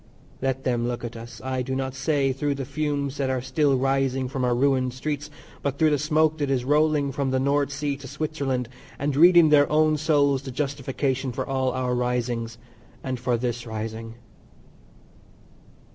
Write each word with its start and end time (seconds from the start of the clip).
Let 0.41 0.63
them 0.63 0.87
look 0.87 1.05
at 1.05 1.15
us, 1.15 1.39
I 1.43 1.61
do 1.61 1.75
not 1.75 1.93
say 1.93 2.33
through 2.33 2.55
the 2.55 2.65
fumes 2.65 3.17
that 3.17 3.29
are 3.29 3.39
still 3.39 3.77
rising 3.77 4.27
from 4.29 4.43
our 4.43 4.55
ruined 4.55 4.95
streets, 4.95 5.29
but 5.61 5.77
through 5.77 5.91
the 5.91 5.99
smoke 5.99 6.39
that 6.39 6.49
is 6.49 6.65
rolling 6.65 7.11
from 7.11 7.29
the 7.29 7.39
North 7.39 7.71
Sea 7.71 7.95
to 7.97 8.07
Switzerland, 8.07 8.67
and 8.97 9.15
read 9.15 9.37
in 9.37 9.49
their 9.49 9.71
own 9.71 9.97
souls 9.97 10.41
the 10.41 10.49
justification 10.49 11.31
for 11.31 11.45
all 11.45 11.71
our 11.73 11.93
risings, 11.93 12.57
and 13.03 13.19
for 13.19 13.37
this 13.37 13.67
rising. 13.67 14.15